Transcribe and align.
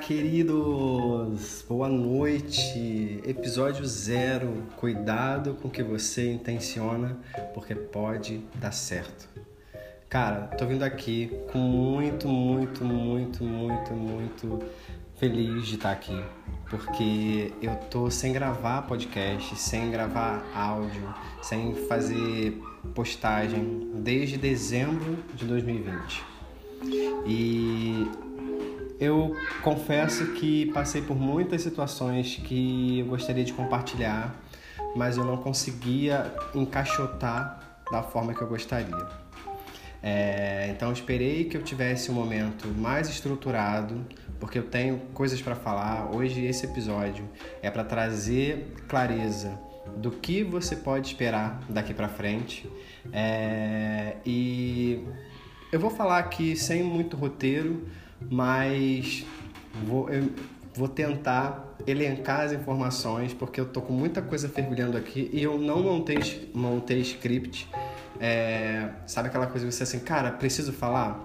Queridos! 0.00 1.64
Boa 1.68 1.88
noite! 1.88 3.20
Episódio 3.24 3.84
zero. 3.86 4.62
Cuidado 4.76 5.54
com 5.54 5.68
o 5.68 5.70
que 5.70 5.82
você 5.82 6.32
intenciona, 6.32 7.16
porque 7.54 7.74
pode 7.74 8.40
dar 8.56 8.72
certo. 8.72 9.28
Cara, 10.08 10.48
tô 10.58 10.66
vindo 10.66 10.82
aqui 10.82 11.30
com 11.50 11.58
muito, 11.58 12.28
muito, 12.28 12.84
muito, 12.84 13.44
muito, 13.44 13.92
muito 13.94 14.62
feliz 15.16 15.66
de 15.66 15.76
estar 15.76 15.92
aqui, 15.92 16.22
porque 16.68 17.52
eu 17.62 17.74
tô 17.90 18.10
sem 18.10 18.32
gravar 18.32 18.82
podcast, 18.82 19.56
sem 19.56 19.90
gravar 19.90 20.44
áudio, 20.54 21.14
sem 21.42 21.74
fazer 21.86 22.60
postagem 22.94 23.90
desde 23.94 24.36
dezembro 24.36 25.16
de 25.34 25.46
2020. 25.46 26.22
E 27.26 28.06
eu 29.04 29.36
confesso 29.62 30.32
que 30.32 30.66
passei 30.72 31.02
por 31.02 31.16
muitas 31.16 31.62
situações 31.62 32.40
que 32.42 33.00
eu 33.00 33.06
gostaria 33.06 33.44
de 33.44 33.52
compartilhar, 33.52 34.34
mas 34.96 35.16
eu 35.16 35.24
não 35.24 35.36
conseguia 35.36 36.34
encaixotar 36.54 37.82
da 37.90 38.02
forma 38.02 38.34
que 38.34 38.42
eu 38.42 38.48
gostaria. 38.48 39.24
É, 40.02 40.68
então 40.70 40.92
esperei 40.92 41.44
que 41.44 41.56
eu 41.56 41.62
tivesse 41.62 42.10
um 42.10 42.14
momento 42.14 42.68
mais 42.68 43.08
estruturado, 43.08 44.04
porque 44.38 44.58
eu 44.58 44.64
tenho 44.64 44.98
coisas 45.14 45.40
para 45.40 45.54
falar. 45.54 46.14
Hoje 46.14 46.44
esse 46.44 46.66
episódio 46.66 47.28
é 47.62 47.70
para 47.70 47.84
trazer 47.84 48.74
clareza 48.86 49.58
do 49.96 50.10
que 50.10 50.42
você 50.42 50.76
pode 50.76 51.06
esperar 51.08 51.60
daqui 51.68 51.94
para 51.94 52.08
frente. 52.08 52.70
É, 53.12 54.16
e 54.26 55.02
eu 55.72 55.80
vou 55.80 55.90
falar 55.90 56.18
aqui 56.18 56.54
sem 56.54 56.82
muito 56.82 57.16
roteiro 57.16 57.86
mas 58.20 59.24
vou, 59.84 60.08
eu 60.10 60.30
vou 60.74 60.88
tentar 60.88 61.74
elencar 61.86 62.40
as 62.40 62.52
informações 62.52 63.32
porque 63.32 63.60
eu 63.60 63.66
tô 63.66 63.80
com 63.80 63.92
muita 63.92 64.22
coisa 64.22 64.48
fervilhando 64.48 64.96
aqui 64.96 65.30
e 65.32 65.42
eu 65.42 65.58
não 65.58 65.82
montei, 65.82 66.50
montei 66.54 67.00
script. 67.00 67.68
É, 68.20 68.90
sabe 69.06 69.28
aquela 69.28 69.46
coisa 69.46 69.66
que 69.66 69.72
você 69.72 69.82
assim, 69.82 70.00
cara, 70.00 70.30
preciso 70.30 70.72
falar? 70.72 71.20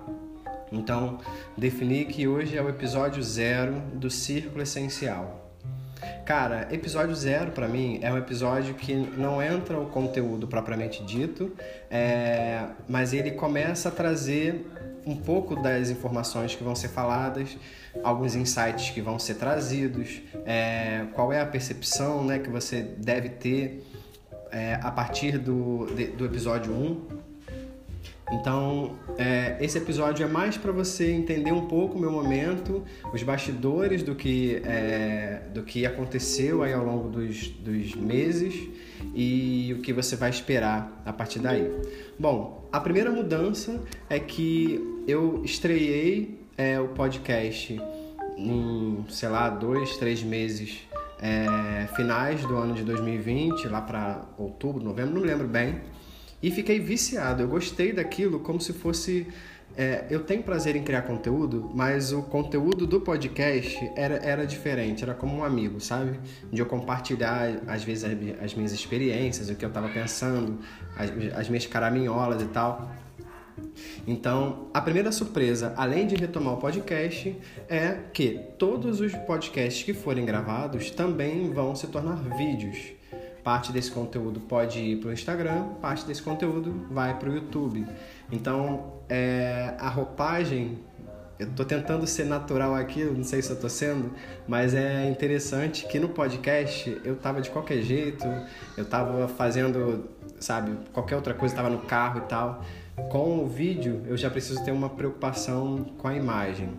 Então, 0.71 1.19
defini 1.57 2.05
que 2.05 2.27
hoje 2.27 2.55
é 2.55 2.61
o 2.61 2.69
episódio 2.69 3.21
zero 3.23 3.79
do 3.93 4.09
Círculo 4.09 4.61
Essencial. 4.61 5.39
Cara, 6.25 6.67
episódio 6.71 7.15
zero 7.15 7.51
para 7.51 7.67
mim 7.67 7.99
é 8.03 8.13
um 8.13 8.17
episódio 8.17 8.75
que 8.75 8.93
não 8.93 9.41
entra 9.41 9.79
o 9.79 9.87
conteúdo 9.87 10.47
propriamente 10.47 11.03
dito, 11.03 11.51
é, 11.89 12.65
mas 12.87 13.13
ele 13.13 13.31
começa 13.31 13.89
a 13.89 13.91
trazer 13.91 14.65
um 15.05 15.15
pouco 15.15 15.55
das 15.55 15.89
informações 15.89 16.55
que 16.55 16.63
vão 16.63 16.75
ser 16.75 16.89
faladas, 16.89 17.57
alguns 18.03 18.35
insights 18.35 18.89
que 18.89 19.01
vão 19.01 19.17
ser 19.17 19.35
trazidos, 19.35 20.21
é, 20.45 21.05
qual 21.13 21.31
é 21.33 21.41
a 21.41 21.45
percepção 21.45 22.23
né, 22.23 22.39
que 22.39 22.49
você 22.49 22.81
deve 22.81 23.29
ter 23.29 23.83
é, 24.51 24.79
a 24.81 24.91
partir 24.91 25.37
do, 25.37 25.85
de, 25.95 26.07
do 26.07 26.25
episódio 26.25 26.73
1. 26.73 27.28
Então, 28.31 28.95
é, 29.17 29.57
esse 29.59 29.77
episódio 29.77 30.23
é 30.23 30.27
mais 30.27 30.55
para 30.55 30.71
você 30.71 31.11
entender 31.11 31.51
um 31.51 31.67
pouco 31.67 31.97
o 31.97 31.99
meu 31.99 32.11
momento, 32.11 32.83
os 33.13 33.23
bastidores 33.23 34.03
do 34.03 34.13
que, 34.13 34.61
é, 34.63 35.41
do 35.53 35.63
que 35.63 35.85
aconteceu 35.85 36.61
aí 36.61 36.73
ao 36.73 36.85
longo 36.85 37.09
dos, 37.09 37.47
dos 37.47 37.95
meses 37.95 38.69
e 39.15 39.75
o 39.77 39.81
que 39.81 39.91
você 39.91 40.15
vai 40.15 40.29
esperar 40.29 41.01
a 41.05 41.11
partir 41.11 41.39
daí. 41.39 41.71
Bom, 42.19 42.67
a 42.71 42.79
primeira 42.79 43.11
mudança 43.11 43.81
é 44.09 44.19
que 44.19 45.03
eu 45.07 45.41
estreiei 45.43 46.39
é, 46.55 46.79
o 46.79 46.89
podcast 46.89 47.81
em, 48.37 49.05
sei 49.09 49.29
lá, 49.29 49.49
dois, 49.49 49.97
três 49.97 50.21
meses 50.21 50.87
é, 51.19 51.87
finais 51.95 52.45
do 52.45 52.55
ano 52.55 52.73
de 52.73 52.83
2020, 52.83 53.67
lá 53.67 53.81
para 53.81 54.21
outubro, 54.37 54.83
novembro, 54.83 55.15
não 55.15 55.21
lembro 55.21 55.47
bem, 55.47 55.81
e 56.41 56.51
fiquei 56.51 56.79
viciado. 56.79 57.43
Eu 57.43 57.47
gostei 57.47 57.93
daquilo 57.93 58.39
como 58.39 58.59
se 58.59 58.73
fosse 58.73 59.27
é, 59.77 60.05
eu 60.09 60.23
tenho 60.23 60.43
prazer 60.43 60.75
em 60.75 60.83
criar 60.83 61.03
conteúdo, 61.03 61.71
mas 61.73 62.11
o 62.11 62.23
conteúdo 62.23 62.85
do 62.85 62.99
podcast 62.99 63.91
era, 63.95 64.15
era 64.15 64.45
diferente, 64.45 65.03
era 65.03 65.13
como 65.13 65.37
um 65.37 65.43
amigo, 65.43 65.79
sabe? 65.79 66.19
De 66.51 66.59
eu 66.59 66.65
compartilhar, 66.65 67.61
às 67.65 67.83
vezes, 67.83 68.03
as, 68.03 68.11
as 68.43 68.53
minhas 68.53 68.73
experiências, 68.73 69.49
o 69.49 69.55
que 69.55 69.63
eu 69.63 69.69
estava 69.69 69.87
pensando, 69.87 70.59
as, 70.97 71.09
as 71.33 71.47
minhas 71.47 71.65
caraminholas 71.65 72.41
e 72.41 72.47
tal. 72.47 72.91
Então, 74.05 74.67
a 74.73 74.81
primeira 74.81 75.11
surpresa, 75.11 75.73
além 75.77 76.07
de 76.07 76.15
retomar 76.15 76.55
o 76.55 76.57
podcast, 76.57 77.37
é 77.69 77.99
que 78.11 78.39
todos 78.57 78.99
os 78.99 79.13
podcasts 79.13 79.83
que 79.83 79.93
forem 79.93 80.25
gravados 80.25 80.91
também 80.91 81.51
vão 81.51 81.73
se 81.75 81.87
tornar 81.87 82.15
vídeos. 82.37 82.98
Parte 83.43 83.71
desse 83.71 83.91
conteúdo 83.91 84.39
pode 84.39 84.79
ir 84.79 84.99
para 84.99 85.09
o 85.09 85.13
Instagram, 85.13 85.63
parte 85.81 86.05
desse 86.05 86.21
conteúdo 86.21 86.87
vai 86.91 87.17
para 87.17 87.29
o 87.29 87.33
YouTube. 87.33 87.85
Então, 88.31 88.93
é, 89.07 89.75
a 89.79 89.89
roupagem, 89.89 90.79
eu 91.39 91.47
estou 91.47 91.65
tentando 91.65 92.05
ser 92.05 92.25
natural 92.25 92.75
aqui, 92.75 93.03
não 93.03 93.23
sei 93.23 93.41
se 93.41 93.49
eu 93.49 93.55
estou 93.55 93.69
sendo, 93.69 94.11
mas 94.47 94.73
é 94.73 95.09
interessante 95.09 95.85
que 95.87 95.97
no 95.97 96.09
podcast 96.09 97.01
eu 97.03 97.13
estava 97.13 97.41
de 97.41 97.49
qualquer 97.49 97.81
jeito, 97.81 98.25
eu 98.75 98.83
estava 98.83 99.27
fazendo, 99.29 100.09
sabe, 100.39 100.77
qualquer 100.91 101.15
outra 101.15 101.33
coisa, 101.33 101.53
estava 101.53 101.69
no 101.69 101.79
carro 101.79 102.19
e 102.19 102.27
tal. 102.27 102.63
Com 103.09 103.39
o 103.39 103.47
vídeo, 103.47 104.03
eu 104.05 104.17
já 104.17 104.29
preciso 104.29 104.61
ter 104.65 104.71
uma 104.71 104.89
preocupação 104.89 105.85
com 105.97 106.09
a 106.09 106.13
imagem. 106.13 106.69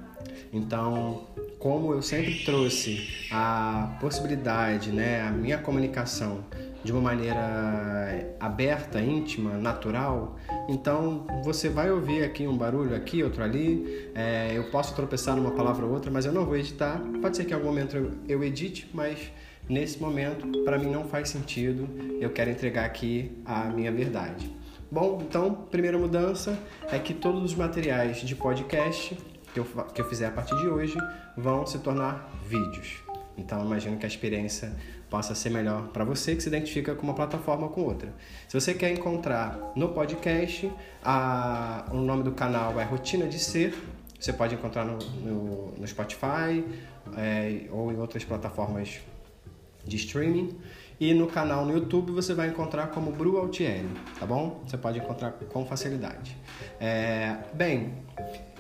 Então, 0.53 1.27
como 1.61 1.93
eu 1.93 2.01
sempre 2.01 2.43
trouxe 2.43 3.07
a 3.31 3.97
possibilidade, 4.01 4.91
né, 4.91 5.21
a 5.21 5.31
minha 5.31 5.59
comunicação 5.59 6.43
de 6.83 6.91
uma 6.91 7.03
maneira 7.03 8.35
aberta, 8.41 8.99
íntima, 8.99 9.59
natural, 9.59 10.39
então 10.67 11.27
você 11.45 11.69
vai 11.69 11.91
ouvir 11.91 12.25
aqui 12.25 12.47
um 12.47 12.57
barulho 12.57 12.97
aqui, 12.97 13.23
outro 13.23 13.45
ali. 13.45 14.09
É, 14.15 14.53
eu 14.55 14.71
posso 14.71 14.95
tropeçar 14.95 15.37
numa 15.37 15.51
palavra 15.51 15.85
ou 15.85 15.93
outra, 15.93 16.11
mas 16.11 16.25
eu 16.25 16.33
não 16.33 16.47
vou 16.47 16.57
editar. 16.57 16.99
Pode 17.21 17.37
ser 17.37 17.45
que 17.45 17.53
em 17.53 17.55
algum 17.55 17.67
momento 17.67 17.95
eu, 17.95 18.13
eu 18.27 18.43
edite, 18.43 18.89
mas 18.95 19.31
nesse 19.69 20.01
momento 20.01 20.65
para 20.65 20.79
mim 20.79 20.91
não 20.91 21.05
faz 21.05 21.29
sentido. 21.29 21.87
Eu 22.19 22.31
quero 22.31 22.49
entregar 22.49 22.87
aqui 22.87 23.31
a 23.45 23.65
minha 23.65 23.93
verdade. 23.93 24.51
Bom, 24.91 25.23
então, 25.23 25.55
primeira 25.71 25.99
mudança 25.99 26.59
é 26.91 26.99
que 26.99 27.13
todos 27.13 27.43
os 27.43 27.55
materiais 27.55 28.23
de 28.23 28.35
podcast 28.35 29.17
que 29.53 29.61
eu, 29.61 29.65
que 29.65 30.01
eu 30.01 30.09
fizer 30.09 30.27
a 30.27 30.31
partir 30.31 30.57
de 30.57 30.69
hoje 30.69 30.97
vão 31.37 31.67
se 31.67 31.79
tornar 31.79 32.31
vídeos. 32.47 32.99
Então, 33.37 33.65
imagino 33.65 33.97
que 33.97 34.05
a 34.05 34.09
experiência 34.09 34.73
possa 35.09 35.35
ser 35.35 35.51
melhor 35.51 35.89
para 35.89 36.05
você 36.05 36.37
que 36.37 36.43
se 36.43 36.49
identifica 36.49 36.95
com 36.95 37.03
uma 37.03 37.15
plataforma 37.15 37.65
ou 37.65 37.71
com 37.71 37.83
outra. 37.83 38.13
Se 38.47 38.59
você 38.59 38.75
quer 38.75 38.93
encontrar 38.93 39.59
no 39.75 39.89
podcast, 39.89 40.71
a, 41.03 41.87
o 41.91 41.97
nome 41.97 42.23
do 42.23 42.33
canal 42.33 42.79
é 42.79 42.85
Rotina 42.85 43.27
de 43.27 43.39
Ser. 43.39 43.75
Você 44.19 44.33
pode 44.33 44.55
encontrar 44.55 44.85
no, 44.85 44.99
no, 44.99 45.73
no 45.73 45.89
Spotify 45.89 46.65
é, 47.17 47.63
ou 47.71 47.91
em 47.91 47.97
outras 47.97 48.25
plataformas 48.25 49.01
de 49.85 49.97
streaming. 49.97 50.57
E 51.01 51.15
no 51.15 51.27
canal 51.27 51.65
no 51.65 51.73
YouTube 51.73 52.13
você 52.13 52.35
vai 52.35 52.49
encontrar 52.49 52.89
como 52.89 53.11
Bru 53.11 53.39
Altieri, 53.39 53.89
tá 54.19 54.27
bom? 54.27 54.63
Você 54.67 54.77
pode 54.77 54.99
encontrar 54.99 55.31
com 55.31 55.65
facilidade. 55.65 56.37
É, 56.79 57.37
bem, 57.55 57.95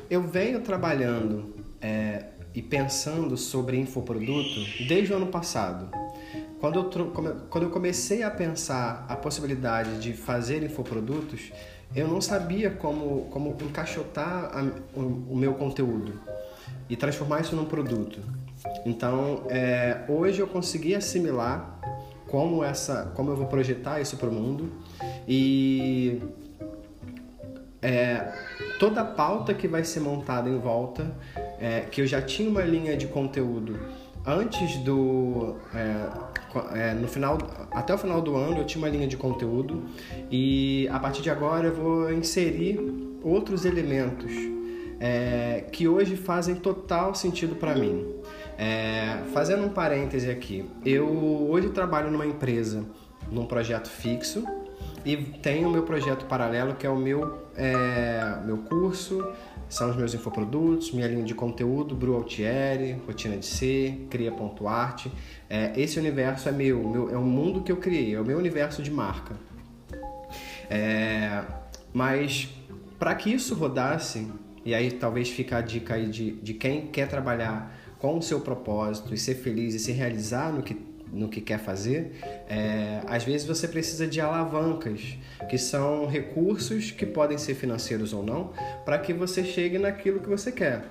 eu 0.08 0.22
venho 0.22 0.62
trabalhando 0.62 1.54
é, 1.82 2.24
e 2.54 2.62
pensando 2.62 3.36
sobre 3.36 3.76
infoproduto 3.78 4.58
desde 4.88 5.12
o 5.12 5.16
ano 5.16 5.26
passado. 5.26 5.90
Quando 6.58 6.78
eu, 6.78 7.10
quando 7.50 7.64
eu 7.64 7.70
comecei 7.70 8.22
a 8.22 8.30
pensar 8.30 9.04
a 9.06 9.16
possibilidade 9.16 10.00
de 10.00 10.14
fazer 10.14 10.62
infoprodutos, 10.62 11.52
eu 11.94 12.08
não 12.08 12.22
sabia 12.22 12.70
como, 12.70 13.26
como 13.30 13.54
encaixotar 13.62 14.50
a, 14.56 14.62
o, 14.98 15.32
o, 15.32 15.36
meu 15.36 15.54
conteúdo 15.54 16.18
e 16.88 16.96
transformar 16.96 17.40
isso 17.40 17.54
num 17.54 17.66
produto. 17.66 18.18
Então, 18.86 19.44
é, 19.50 20.04
hoje 20.08 20.40
eu 20.40 20.46
consegui 20.46 20.94
assimilar 20.94 21.78
como, 22.30 22.62
essa, 22.62 23.12
como 23.14 23.30
eu 23.30 23.36
vou 23.36 23.46
projetar 23.46 24.00
isso 24.00 24.16
para 24.16 24.28
o 24.28 24.32
mundo 24.32 24.70
e 25.26 26.22
é, 27.82 28.32
toda 28.78 29.00
a 29.00 29.04
pauta 29.04 29.52
que 29.52 29.66
vai 29.66 29.84
ser 29.84 30.00
montada 30.00 30.48
em 30.48 30.58
volta, 30.58 31.10
é, 31.58 31.80
que 31.90 32.00
eu 32.00 32.06
já 32.06 32.22
tinha 32.22 32.48
uma 32.48 32.62
linha 32.62 32.96
de 32.96 33.06
conteúdo 33.06 33.78
antes 34.26 34.76
do 34.78 35.56
é, 35.74 36.90
é, 36.90 36.94
no 36.94 37.08
final 37.08 37.38
até 37.70 37.94
o 37.94 37.98
final 37.98 38.20
do 38.20 38.36
ano 38.36 38.58
eu 38.58 38.66
tinha 38.66 38.84
uma 38.84 38.90
linha 38.90 39.08
de 39.08 39.16
conteúdo 39.16 39.84
e 40.30 40.86
a 40.90 40.98
partir 40.98 41.22
de 41.22 41.30
agora 41.30 41.68
eu 41.68 41.74
vou 41.74 42.12
inserir 42.12 42.78
outros 43.22 43.64
elementos 43.64 44.32
é, 45.00 45.64
que 45.72 45.88
hoje 45.88 46.14
fazem 46.16 46.54
total 46.54 47.14
sentido 47.14 47.56
para 47.56 47.74
mim. 47.74 48.06
É, 48.62 49.22
fazendo 49.32 49.64
um 49.64 49.70
parêntese 49.70 50.30
aqui, 50.30 50.70
eu 50.84 51.08
hoje 51.48 51.70
trabalho 51.70 52.10
numa 52.10 52.26
empresa, 52.26 52.84
num 53.32 53.46
projeto 53.46 53.88
fixo 53.88 54.44
e 55.02 55.16
tenho 55.16 55.66
o 55.66 55.72
meu 55.72 55.84
projeto 55.84 56.26
paralelo 56.26 56.74
que 56.74 56.86
é 56.86 56.90
o 56.90 56.96
meu, 56.96 57.38
é, 57.56 58.38
meu 58.44 58.58
curso, 58.58 59.26
são 59.66 59.88
os 59.88 59.96
meus 59.96 60.12
infoprodutos, 60.12 60.92
minha 60.92 61.08
linha 61.08 61.24
de 61.24 61.34
conteúdo, 61.34 61.94
Bru 61.94 62.14
Altieri, 62.14 63.00
Rotina 63.06 63.38
de 63.38 63.46
Ser, 63.46 64.06
Cria.art. 64.10 65.06
É, 65.48 65.72
esse 65.80 65.98
universo 65.98 66.46
é 66.46 66.52
meu, 66.52 66.86
meu, 66.86 67.08
é 67.08 67.16
um 67.16 67.24
mundo 67.24 67.62
que 67.62 67.72
eu 67.72 67.78
criei, 67.78 68.14
é 68.14 68.20
o 68.20 68.24
meu 68.26 68.36
universo 68.36 68.82
de 68.82 68.90
marca. 68.90 69.36
É, 70.68 71.44
mas 71.94 72.50
para 72.98 73.14
que 73.14 73.32
isso 73.32 73.54
rodasse, 73.54 74.30
e 74.66 74.74
aí 74.74 74.90
talvez 74.90 75.30
fica 75.30 75.56
a 75.56 75.60
dica 75.62 75.94
aí 75.94 76.08
de, 76.08 76.32
de 76.32 76.52
quem 76.52 76.88
quer 76.88 77.08
trabalhar 77.08 77.74
com 78.00 78.18
o 78.18 78.22
seu 78.22 78.40
propósito 78.40 79.14
e 79.14 79.18
ser 79.18 79.36
feliz 79.36 79.74
e 79.74 79.78
se 79.78 79.92
realizar 79.92 80.52
no 80.52 80.62
que 80.62 80.90
no 81.12 81.28
que 81.28 81.40
quer 81.40 81.58
fazer, 81.58 82.12
é, 82.48 83.00
às 83.08 83.24
vezes 83.24 83.44
você 83.44 83.66
precisa 83.66 84.06
de 84.06 84.20
alavancas, 84.20 85.18
que 85.48 85.58
são 85.58 86.06
recursos 86.06 86.92
que 86.92 87.04
podem 87.04 87.36
ser 87.36 87.56
financeiros 87.56 88.12
ou 88.12 88.22
não, 88.22 88.52
para 88.84 88.96
que 88.96 89.12
você 89.12 89.42
chegue 89.42 89.76
naquilo 89.76 90.20
que 90.20 90.28
você 90.28 90.52
quer. 90.52 90.84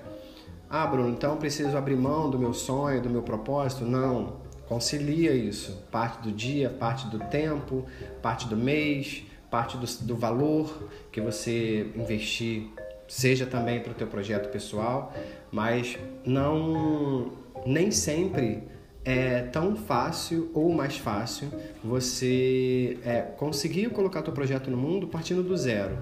Ah, 0.69 0.85
Bruno, 0.85 1.09
então 1.09 1.37
preciso 1.37 1.75
abrir 1.77 1.95
mão 1.95 2.29
do 2.29 2.37
meu 2.37 2.53
sonho, 2.53 3.01
do 3.01 3.09
meu 3.09 3.23
propósito? 3.23 3.85
Não. 3.85 4.37
Concilia 4.67 5.33
isso. 5.33 5.83
Parte 5.89 6.21
do 6.21 6.31
dia, 6.31 6.69
parte 6.69 7.07
do 7.07 7.17
tempo, 7.17 7.85
parte 8.21 8.47
do 8.47 8.55
mês, 8.55 9.23
parte 9.49 9.77
do, 9.77 9.87
do 10.05 10.15
valor 10.15 10.89
que 11.11 11.19
você 11.19 11.87
investir, 11.95 12.69
seja 13.09 13.45
também 13.45 13.81
para 13.81 13.91
o 13.91 13.95
teu 13.95 14.07
projeto 14.07 14.49
pessoal, 14.49 15.13
mas 15.51 15.97
não 16.25 17.33
nem 17.65 17.91
sempre 17.91 18.63
é 19.03 19.41
tão 19.41 19.75
fácil 19.75 20.51
ou 20.53 20.71
mais 20.71 20.97
fácil 20.97 21.49
você 21.83 22.97
é, 23.03 23.21
conseguir 23.21 23.89
colocar 23.89 24.21
teu 24.21 24.33
projeto 24.33 24.69
no 24.69 24.77
mundo 24.77 25.07
partindo 25.07 25.41
do 25.41 25.57
zero. 25.57 25.97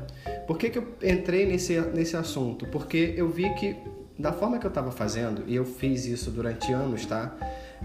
Por 0.45 0.57
que, 0.57 0.69
que 0.69 0.77
eu 0.77 0.87
entrei 1.01 1.45
nesse, 1.45 1.79
nesse 1.79 2.17
assunto? 2.17 2.65
Porque 2.67 3.13
eu 3.15 3.29
vi 3.29 3.49
que 3.55 3.75
da 4.19 4.33
forma 4.33 4.57
que 4.57 4.65
eu 4.65 4.69
estava 4.69 4.91
fazendo, 4.91 5.43
e 5.47 5.55
eu 5.55 5.63
fiz 5.63 6.05
isso 6.05 6.31
durante 6.31 6.71
anos, 6.73 7.05
tá? 7.05 7.35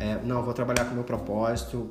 É, 0.01 0.19
não, 0.25 0.43
vou 0.43 0.55
trabalhar 0.55 0.87
com 0.87 0.93
o 0.93 0.95
meu 0.95 1.05
propósito, 1.05 1.91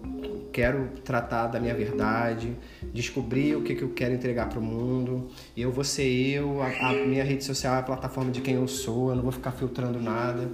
quero 0.52 0.90
tratar 1.04 1.48
da 1.48 1.60
minha 1.60 1.74
verdade, 1.74 2.56
descobrir 2.94 3.56
o 3.56 3.62
que, 3.62 3.76
que 3.76 3.84
eu 3.84 3.90
quero 3.90 4.14
entregar 4.14 4.50
para 4.50 4.60
o 4.60 4.62
mundo. 4.62 5.30
Eu 5.56 5.72
vou 5.72 5.84
ser 5.84 6.08
eu, 6.08 6.62
a, 6.62 6.90
a 6.90 6.94
minha 6.94 7.24
rede 7.24 7.44
social 7.44 7.76
é 7.76 7.80
a 7.80 7.84
plataforma 7.84 8.32
de 8.32 8.42
quem 8.42 8.56
eu 8.56 8.68
sou, 8.68 9.10
eu 9.10 9.16
não 9.16 9.24
vou 9.24 9.32
ficar 9.32 9.52
filtrando 9.52 10.00
nada. 10.02 10.50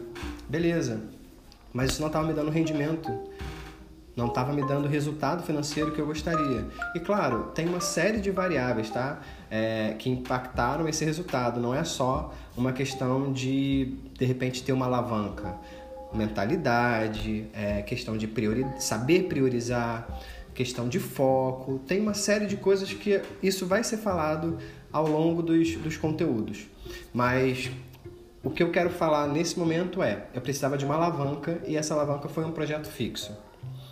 Beleza, 0.49 1.01
mas 1.73 1.91
isso 1.91 2.01
não 2.01 2.07
estava 2.07 2.27
me 2.27 2.33
dando 2.33 2.51
rendimento, 2.51 3.11
não 4.15 4.27
estava 4.27 4.51
me 4.51 4.65
dando 4.67 4.85
o 4.85 4.89
resultado 4.89 5.43
financeiro 5.43 5.91
que 5.91 5.99
eu 5.99 6.05
gostaria. 6.05 6.65
E 6.95 6.99
claro, 6.99 7.51
tem 7.53 7.67
uma 7.67 7.79
série 7.79 8.19
de 8.19 8.31
variáveis, 8.31 8.89
tá? 8.89 9.21
É, 9.49 9.95
que 9.97 10.09
impactaram 10.09 10.87
esse 10.89 11.05
resultado. 11.05 11.59
Não 11.59 11.73
é 11.73 11.83
só 11.83 12.33
uma 12.57 12.73
questão 12.73 13.31
de 13.31 13.95
de 14.17 14.25
repente 14.25 14.63
ter 14.63 14.73
uma 14.73 14.87
alavanca, 14.87 15.55
mentalidade, 16.13 17.47
é, 17.53 17.81
questão 17.81 18.17
de 18.17 18.27
priori 18.27 18.65
saber 18.79 19.23
priorizar, 19.23 20.07
questão 20.53 20.87
de 20.87 20.99
foco. 20.99 21.79
Tem 21.87 22.01
uma 22.01 22.13
série 22.13 22.45
de 22.45 22.57
coisas 22.57 22.91
que 22.93 23.21
isso 23.41 23.65
vai 23.65 23.83
ser 23.83 23.97
falado 23.97 24.57
ao 24.91 25.07
longo 25.07 25.41
dos, 25.41 25.75
dos 25.75 25.97
conteúdos. 25.97 26.67
Mas 27.13 27.69
o 28.43 28.49
que 28.49 28.63
eu 28.63 28.71
quero 28.71 28.89
falar 28.89 29.27
nesse 29.27 29.59
momento 29.59 30.01
é, 30.01 30.25
eu 30.33 30.41
precisava 30.41 30.77
de 30.77 30.85
uma 30.85 30.95
alavanca 30.95 31.61
e 31.67 31.75
essa 31.75 31.93
alavanca 31.93 32.29
foi 32.29 32.45
um 32.45 32.51
projeto 32.51 32.87
fixo. 32.87 33.35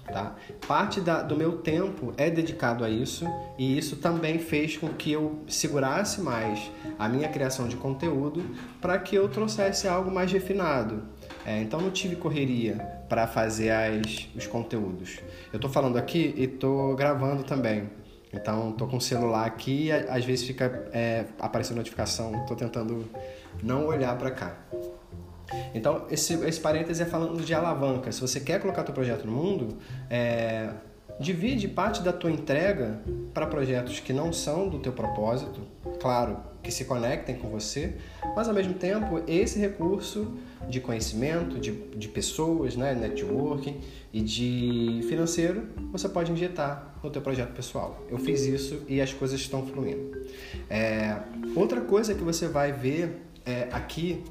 Tá? 0.06 0.36
Parte 0.68 1.02
da, 1.02 1.24
do 1.24 1.36
meu 1.36 1.58
tempo 1.58 2.14
é 2.16 2.30
dedicado 2.30 2.86
a 2.86 2.90
isso 2.90 3.26
e 3.58 3.76
isso 3.76 3.96
também 3.96 4.38
fez 4.38 4.78
com 4.78 4.90
que 4.90 5.12
eu 5.12 5.40
segurasse 5.48 6.22
mais 6.22 6.72
a 7.00 7.10
minha 7.10 7.28
criação 7.28 7.68
de 7.68 7.76
conteúdo 7.76 8.46
para 8.80 9.00
que 9.00 9.16
eu 9.16 9.28
trouxesse 9.28 9.88
algo 9.88 10.12
mais 10.12 10.32
refinado. 10.32 11.02
É, 11.46 11.62
então 11.62 11.80
não 11.80 11.92
tive 11.92 12.16
correria 12.16 12.76
para 13.08 13.28
fazer 13.28 13.70
as, 13.70 14.28
os 14.36 14.48
conteúdos. 14.48 15.20
Eu 15.54 15.58
estou 15.58 15.70
falando 15.70 15.98
aqui 15.98 16.34
e 16.36 16.46
estou 16.46 16.96
gravando 16.96 17.44
também. 17.44 17.90
Então 18.34 18.72
estou 18.72 18.88
com 18.88 18.98
o 18.98 19.02
celular 19.02 19.46
aqui 19.46 19.86
e 19.86 19.92
às 19.92 20.26
vezes 20.26 20.46
fica 20.46 20.90
é, 20.92 21.26
aparecendo 21.40 21.78
notificação. 21.78 22.42
Estou 22.42 22.58
tentando 22.58 23.06
não 23.62 23.86
olhar 23.88 24.18
para 24.18 24.32
cá. 24.32 24.58
Então, 25.74 26.06
esse, 26.10 26.34
esse 26.46 26.60
parêntese 26.60 27.04
é 27.04 27.06
falando 27.06 27.44
de 27.44 27.54
alavanca. 27.54 28.12
Se 28.12 28.20
você 28.20 28.40
quer 28.40 28.60
colocar 28.60 28.84
teu 28.84 28.94
projeto 28.94 29.26
no 29.26 29.32
mundo, 29.32 29.78
é, 30.10 30.70
divide 31.20 31.68
parte 31.68 32.02
da 32.02 32.12
tua 32.12 32.32
entrega 32.32 33.00
para 33.34 33.46
projetos 33.46 34.00
que 34.00 34.12
não 34.12 34.34
são 34.34 34.68
do 34.68 34.80
teu 34.80 34.92
propósito, 34.92 35.62
claro, 36.02 36.38
que 36.66 36.72
se 36.72 36.86
conectem 36.86 37.36
com 37.36 37.48
você, 37.48 37.94
mas 38.36 38.48
ao 38.48 38.54
mesmo 38.54 38.74
tempo 38.74 39.22
esse 39.28 39.60
recurso 39.60 40.34
de 40.68 40.82
conhecimento, 40.82 41.60
de, 41.60 41.72
de 41.72 42.08
pessoas, 42.08 42.76
né, 42.76 42.96
networking 42.96 43.80
e 44.12 44.20
de 44.22 45.06
financeiro, 45.08 45.68
você 45.92 46.10
pode 46.10 46.32
injetar 46.32 46.96
no 47.04 47.12
teu 47.12 47.22
projeto 47.22 47.54
pessoal. 47.54 48.04
Eu 48.10 48.18
fiz 48.18 48.42
isso 48.42 48.82
e 48.88 49.00
as 49.00 49.14
coisas 49.14 49.40
estão 49.40 49.64
fluindo. 49.68 50.18
É, 50.68 51.20
outra 51.56 51.82
coisa 51.82 52.16
que 52.16 52.24
você 52.24 52.48
vai 52.48 52.72
ver 52.72 53.22
é, 53.46 53.68
aqui 53.72 54.24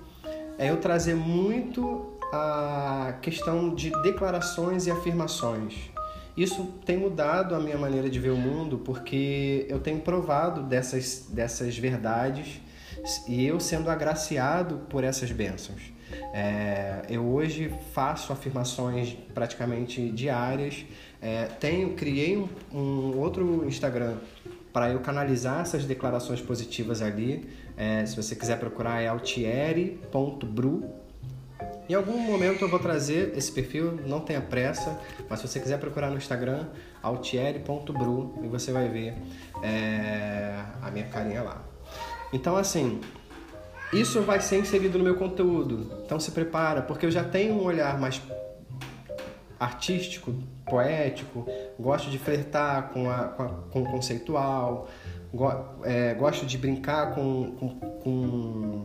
é 0.58 0.70
eu 0.70 0.78
trazer 0.78 1.14
muito 1.14 2.18
a 2.32 3.16
questão 3.22 3.72
de 3.72 3.92
declarações 4.02 4.88
e 4.88 4.90
afirmações. 4.90 5.93
Isso 6.36 6.74
tem 6.84 6.96
mudado 6.96 7.54
a 7.54 7.60
minha 7.60 7.78
maneira 7.78 8.10
de 8.10 8.18
ver 8.18 8.30
o 8.30 8.36
mundo 8.36 8.78
porque 8.78 9.66
eu 9.68 9.78
tenho 9.78 10.00
provado 10.00 10.62
dessas, 10.62 11.26
dessas 11.28 11.78
verdades 11.78 12.60
e 13.28 13.46
eu 13.46 13.60
sendo 13.60 13.90
agraciado 13.90 14.78
por 14.88 15.04
essas 15.04 15.30
bênçãos. 15.30 15.92
É, 16.32 17.02
eu 17.08 17.24
hoje 17.24 17.72
faço 17.92 18.32
afirmações 18.32 19.16
praticamente 19.32 20.10
diárias. 20.10 20.84
É, 21.20 21.44
tenho, 21.44 21.94
criei 21.94 22.36
um, 22.36 22.48
um 22.72 23.18
outro 23.18 23.64
Instagram 23.66 24.16
para 24.72 24.90
eu 24.90 24.98
canalizar 25.00 25.60
essas 25.60 25.84
declarações 25.84 26.40
positivas 26.40 27.00
ali. 27.00 27.48
É, 27.76 28.04
se 28.04 28.16
você 28.16 28.34
quiser 28.34 28.58
procurar 28.58 29.00
é 29.00 29.06
altieri.bru. 29.06 31.03
Em 31.88 31.94
algum 31.94 32.18
momento 32.18 32.62
eu 32.62 32.68
vou 32.68 32.78
trazer 32.78 33.36
esse 33.36 33.52
perfil, 33.52 34.00
não 34.06 34.20
tenha 34.20 34.40
pressa, 34.40 34.98
mas 35.28 35.40
se 35.40 35.48
você 35.48 35.60
quiser 35.60 35.78
procurar 35.78 36.10
no 36.10 36.16
Instagram, 36.16 36.66
altieri.bru 37.02 38.40
e 38.42 38.48
você 38.48 38.72
vai 38.72 38.88
ver 38.88 39.14
é, 39.62 40.64
a 40.80 40.90
minha 40.90 41.06
carinha 41.06 41.42
lá. 41.42 41.62
Então 42.32 42.56
assim, 42.56 43.00
isso 43.92 44.22
vai 44.22 44.40
ser 44.40 44.58
inserido 44.58 44.98
no 44.98 45.04
meu 45.04 45.16
conteúdo. 45.16 46.02
Então 46.04 46.18
se 46.18 46.30
prepara, 46.30 46.80
porque 46.80 47.04
eu 47.04 47.10
já 47.10 47.22
tenho 47.22 47.54
um 47.54 47.62
olhar 47.62 47.98
mais 48.00 48.20
artístico, 49.60 50.34
poético, 50.66 51.46
gosto 51.78 52.10
de 52.10 52.18
flertar 52.18 52.90
com, 52.90 53.10
a, 53.10 53.24
com, 53.28 53.42
a, 53.42 53.48
com 53.48 53.82
o 53.82 53.84
conceitual, 53.84 54.88
go, 55.32 55.50
é, 55.84 56.14
gosto 56.14 56.46
de 56.46 56.58
brincar 56.58 57.14
com, 57.14 57.52
com, 57.52 57.68
com, 58.00 58.84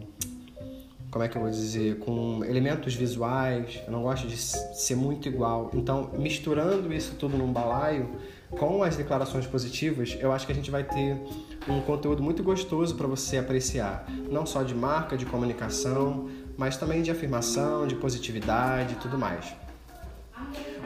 Como 1.11 1.23
é 1.23 1.27
que 1.27 1.35
eu 1.35 1.41
vou 1.41 1.49
dizer? 1.49 1.97
Com 1.99 2.43
elementos 2.45 2.93
visuais, 2.93 3.81
eu 3.85 3.91
não 3.91 4.03
gosto 4.03 4.27
de 4.27 4.37
ser 4.37 4.95
muito 4.95 5.27
igual. 5.27 5.71
Então, 5.73 6.11
misturando 6.17 6.93
isso 6.93 7.15
tudo 7.15 7.35
num 7.35 7.51
balaio, 7.51 8.09
com 8.51 8.83
as 8.83 8.95
declarações 8.95 9.47
positivas, 9.47 10.17
eu 10.19 10.31
acho 10.31 10.45
que 10.45 10.51
a 10.51 10.55
gente 10.55 10.69
vai 10.69 10.83
ter 10.83 11.17
um 11.67 11.81
conteúdo 11.81 12.21
muito 12.21 12.43
gostoso 12.43 12.95
para 12.95 13.07
você 13.07 13.37
apreciar, 13.37 14.05
não 14.29 14.45
só 14.45 14.61
de 14.61 14.75
marca, 14.75 15.17
de 15.17 15.25
comunicação, 15.25 16.29
mas 16.55 16.77
também 16.77 17.01
de 17.01 17.09
afirmação, 17.09 17.87
de 17.87 17.95
positividade 17.95 18.93
e 18.93 18.97
tudo 18.97 19.17
mais. 19.17 19.53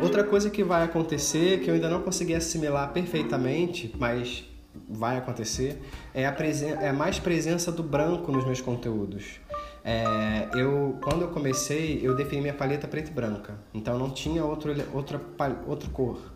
Outra 0.02 0.24
coisa 0.24 0.50
que 0.50 0.64
vai 0.64 0.84
acontecer, 0.84 1.60
que 1.60 1.70
eu 1.70 1.74
ainda 1.74 1.90
não 1.90 2.02
consegui 2.02 2.34
assimilar 2.34 2.92
perfeitamente, 2.94 3.94
mas 3.98 4.46
vai 4.90 5.18
acontecer, 5.18 5.82
é 6.14 6.26
a, 6.26 6.32
presen 6.32 6.72
é 6.72 6.92
mais 6.92 7.20
presença 7.20 7.72
do 7.72 7.84
branco 7.84 8.32
nos 8.32 8.46
meus 8.46 8.62
conteúdos. 8.62 9.40
É, 9.84 10.50
eu, 10.56 10.98
quando 11.04 11.24
eu 11.24 11.28
comecei, 11.30 12.00
eu 12.02 12.16
defini 12.16 12.42
minha 12.42 12.54
paleta 12.54 12.88
preta 12.88 13.10
e 13.12 13.14
branca, 13.14 13.60
então 13.74 14.00
não 14.00 14.10
tinha 14.10 14.44
outro, 14.46 14.74
outra, 14.94 15.22
outra 15.68 15.90
cor. 15.90 16.34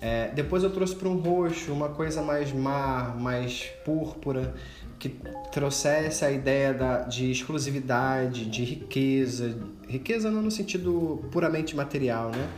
É, 0.00 0.28
depois 0.34 0.62
eu 0.62 0.70
trouxe 0.70 0.94
para 0.94 1.08
um 1.08 1.16
roxo, 1.16 1.72
uma 1.72 1.88
coisa 1.88 2.20
mais 2.20 2.52
mar, 2.52 3.16
mais 3.18 3.70
púrpura, 3.86 4.54
que 4.98 5.08
trouxesse 5.50 6.24
a 6.26 6.30
ideia 6.30 6.74
da, 6.74 6.98
de 7.00 7.30
exclusividade, 7.30 8.44
de 8.44 8.64
riqueza, 8.64 9.58
riqueza 9.88 10.30
não 10.30 10.42
no 10.42 10.50
sentido 10.50 11.24
puramente 11.32 11.74
material, 11.74 12.30
né? 12.30 12.48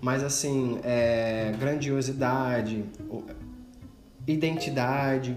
Mas 0.00 0.24
assim, 0.24 0.80
é, 0.82 1.52
grandiosidade, 1.58 2.84
identidade. 4.26 5.36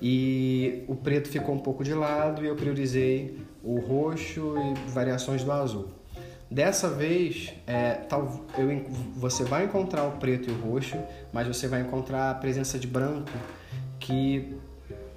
E 0.00 0.84
o 0.88 0.94
preto 0.94 1.28
ficou 1.28 1.54
um 1.54 1.58
pouco 1.58 1.84
de 1.84 1.92
lado 1.92 2.44
e 2.44 2.48
eu 2.48 2.56
priorizei 2.56 3.38
o 3.62 3.78
roxo 3.78 4.54
e 4.58 4.90
variações 4.90 5.44
do 5.44 5.52
azul. 5.52 5.88
Dessa 6.50 6.88
vez, 6.88 7.52
é, 7.66 7.92
tal, 7.92 8.44
eu, 8.58 8.84
você 9.14 9.44
vai 9.44 9.66
encontrar 9.66 10.04
o 10.04 10.12
preto 10.12 10.50
e 10.50 10.52
o 10.52 10.58
roxo, 10.58 10.96
mas 11.32 11.46
você 11.46 11.68
vai 11.68 11.80
encontrar 11.82 12.30
a 12.30 12.34
presença 12.34 12.76
de 12.76 12.88
branco, 12.88 13.30
que 14.00 14.56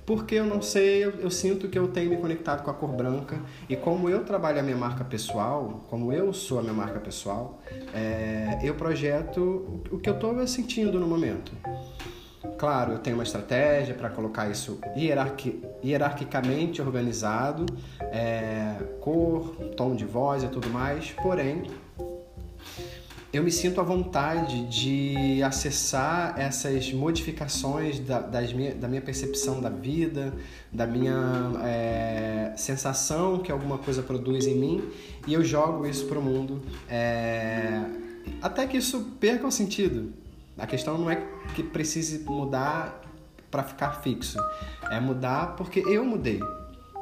porque 0.05 0.35
eu 0.35 0.45
não 0.45 0.61
sei, 0.61 1.05
eu, 1.05 1.11
eu, 1.11 1.31
sinto 1.31 1.69
que 1.69 1.79
eu 1.79 1.87
tenho 1.87 2.09
me 2.09 2.17
conectado 2.17 2.61
com 2.61 2.69
a 2.69 2.73
cor 2.73 2.89
branca 2.89 3.39
e 3.69 3.75
como 3.75 4.09
eu 4.09 4.23
trabalho 4.25 4.59
a 4.59 4.63
minha 4.63 4.75
marca 4.75 5.03
pessoal, 5.03 5.85
como 5.89 6.11
eu 6.11 6.33
sou 6.33 6.59
a 6.59 6.61
minha 6.61 6.73
marca 6.73 6.99
pessoal, 6.99 7.61
é, 7.93 8.59
eu 8.61 8.75
projeto 8.75 9.81
o 9.89 9.97
que 9.97 10.09
eu 10.09 10.13
estou 10.13 10.45
sentindo 10.45 10.99
no 10.99 11.07
momento. 11.07 11.53
Claro, 12.57 12.93
eu 12.93 12.99
tenho 12.99 13.15
uma 13.17 13.23
estratégia 13.23 13.93
para 13.93 14.09
colocar 14.09 14.49
isso 14.49 14.79
hierarqui, 14.95 15.63
hierarquicamente 15.83 16.81
organizado, 16.81 17.65
é, 17.99 18.75
cor, 18.99 19.55
tom 19.77 19.95
de 19.95 20.05
voz 20.05 20.43
e 20.43 20.47
tudo 20.47 20.69
mais, 20.69 21.11
porém 21.11 21.63
eu 23.33 23.43
me 23.43 23.51
sinto 23.51 23.81
à 23.81 23.83
vontade 23.83 24.67
de 24.67 25.41
acessar 25.41 26.39
essas 26.39 26.93
modificações 26.93 27.99
da, 27.99 28.19
das 28.19 28.53
minha, 28.53 28.75
da 28.75 28.87
minha 28.87 29.01
percepção 29.01 29.59
da 29.59 29.69
vida, 29.69 30.31
da 30.71 30.85
minha 30.85 31.51
é, 31.63 32.53
sensação 32.55 33.39
que 33.39 33.51
alguma 33.51 33.79
coisa 33.79 34.03
produz 34.03 34.45
em 34.45 34.55
mim 34.55 34.83
e 35.25 35.33
eu 35.33 35.43
jogo 35.43 35.87
isso 35.87 36.05
para 36.05 36.19
o 36.19 36.21
mundo 36.21 36.61
é, 36.87 37.81
até 38.39 38.67
que 38.67 38.77
isso 38.77 39.15
perca 39.19 39.47
o 39.47 39.51
sentido. 39.51 40.13
A 40.57 40.67
questão 40.67 40.97
não 40.97 41.09
é 41.09 41.23
que 41.55 41.63
precise 41.63 42.19
mudar 42.19 43.01
para 43.49 43.63
ficar 43.63 44.01
fixo, 44.01 44.37
é 44.89 44.99
mudar 44.99 45.55
porque 45.55 45.79
eu 45.79 46.03
mudei. 46.03 46.39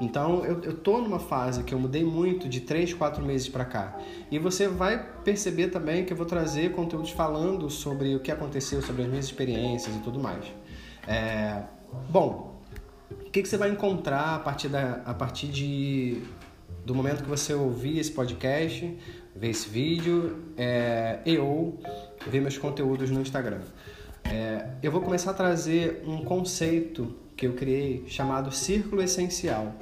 Então 0.02 0.44
eu, 0.44 0.60
eu 0.64 0.74
tô 0.74 1.00
numa 1.00 1.20
fase 1.20 1.64
que 1.64 1.74
eu 1.74 1.80
mudei 1.80 2.04
muito 2.04 2.50
de 2.50 2.62
3, 2.62 2.94
4 2.94 3.24
meses 3.24 3.48
para 3.48 3.64
cá. 3.64 3.98
E 4.32 4.40
você 4.40 4.68
vai 4.68 5.02
perceber 5.24 5.68
também 5.68 6.04
que 6.04 6.12
eu 6.12 6.18
vou 6.18 6.26
trazer 6.26 6.72
conteúdos 6.72 7.12
falando 7.12 7.70
sobre 7.70 8.16
o 8.16 8.20
que 8.20 8.32
aconteceu, 8.32 8.82
sobre 8.82 9.04
as 9.04 9.08
minhas 9.08 9.26
experiências 9.26 9.96
e 9.96 10.00
tudo 10.00 10.20
mais. 10.20 10.44
É, 11.08 11.62
bom, 12.10 12.60
o 13.12 13.30
que, 13.30 13.44
que 13.44 13.48
você 13.48 13.58
vai 13.58 13.70
encontrar 13.70 14.36
a 14.36 14.40
partir, 14.40 14.70
da, 14.70 15.02
a 15.06 15.14
partir 15.14 15.48
de, 15.48 16.24
do 16.84 16.96
momento 16.96 17.22
que 17.24 17.30
você 17.30 17.54
ouvir 17.54 18.00
esse 18.00 18.12
podcast, 18.12 18.98
ver 19.36 19.50
esse 19.50 19.70
vídeo 19.70 20.36
é, 20.58 21.20
e 21.26 21.38
ou 21.38 21.80
ver 22.28 22.42
meus 22.42 22.58
conteúdos 22.58 23.10
no 23.10 23.22
Instagram? 23.22 23.62
É, 24.24 24.68
eu 24.82 24.92
vou 24.92 25.02
começar 25.02 25.32
a 25.32 25.34
trazer 25.34 26.04
um 26.06 26.24
conceito 26.24 27.16
que 27.36 27.48
eu 27.48 27.54
criei 27.54 28.06
chamado 28.08 28.52
círculo 28.52 29.02
essencial. 29.02 29.74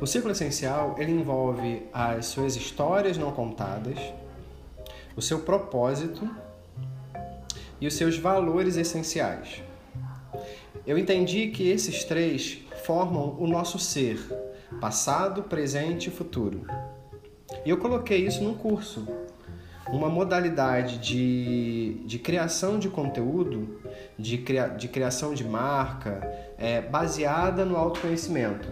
O 0.00 0.06
círculo 0.06 0.32
essencial 0.32 0.96
ele 0.98 1.12
envolve 1.12 1.82
as 1.92 2.26
suas 2.26 2.56
histórias 2.56 3.16
não 3.16 3.30
contadas, 3.30 3.98
o 5.16 5.22
seu 5.22 5.40
propósito 5.40 6.28
e 7.80 7.86
os 7.86 7.94
seus 7.94 8.18
valores 8.18 8.76
essenciais. 8.76 9.62
Eu 10.86 10.98
entendi 10.98 11.48
que 11.48 11.68
esses 11.68 12.02
três 12.04 12.58
formam 12.84 13.36
o 13.38 13.46
nosso 13.46 13.78
ser, 13.78 14.18
passado, 14.80 15.44
presente 15.44 16.08
e 16.08 16.12
futuro. 16.12 16.66
E 17.64 17.70
eu 17.70 17.78
coloquei 17.78 18.26
isso 18.26 18.42
num 18.42 18.54
curso, 18.54 19.06
uma 19.92 20.08
modalidade 20.08 20.98
de, 20.98 21.98
de 22.06 22.18
criação 22.18 22.78
de 22.78 22.88
conteúdo, 22.88 23.78
de, 24.18 24.38
cria, 24.38 24.68
de 24.68 24.88
criação 24.88 25.34
de 25.34 25.44
marca, 25.44 26.26
é, 26.58 26.80
baseada 26.80 27.64
no 27.66 27.76
autoconhecimento. 27.76 28.68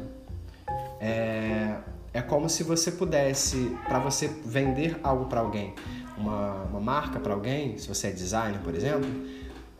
É, 0.98 1.76
é 2.14 2.22
como 2.22 2.48
se 2.48 2.64
você 2.64 2.90
pudesse, 2.90 3.76
para 3.86 3.98
você 3.98 4.28
vender 4.44 4.98
algo 5.02 5.26
para 5.26 5.40
alguém, 5.40 5.74
uma, 6.16 6.64
uma 6.64 6.80
marca 6.80 7.20
para 7.20 7.34
alguém, 7.34 7.76
se 7.76 7.86
você 7.86 8.08
é 8.08 8.10
designer, 8.10 8.60
por 8.60 8.74
exemplo, 8.74 9.08